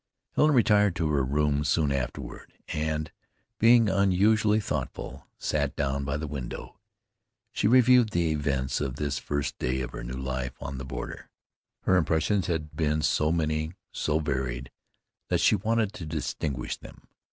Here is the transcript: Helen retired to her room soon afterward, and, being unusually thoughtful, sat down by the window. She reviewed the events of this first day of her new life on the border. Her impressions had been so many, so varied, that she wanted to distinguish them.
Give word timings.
Helen 0.35 0.49
retired 0.55 0.95
to 0.95 1.09
her 1.09 1.23
room 1.23 1.63
soon 1.63 1.91
afterward, 1.91 2.53
and, 2.69 3.11
being 3.59 3.87
unusually 3.87 4.59
thoughtful, 4.59 5.27
sat 5.37 5.75
down 5.75 6.05
by 6.05 6.17
the 6.17 6.25
window. 6.25 6.79
She 7.51 7.67
reviewed 7.67 8.09
the 8.09 8.31
events 8.31 8.81
of 8.81 8.95
this 8.95 9.19
first 9.19 9.59
day 9.59 9.79
of 9.81 9.91
her 9.91 10.03
new 10.03 10.17
life 10.17 10.53
on 10.59 10.79
the 10.79 10.85
border. 10.85 11.29
Her 11.83 11.97
impressions 11.97 12.47
had 12.47 12.75
been 12.75 13.03
so 13.03 13.31
many, 13.31 13.73
so 13.91 14.17
varied, 14.17 14.71
that 15.27 15.39
she 15.39 15.55
wanted 15.55 15.93
to 15.93 16.07
distinguish 16.07 16.77
them. 16.77 17.07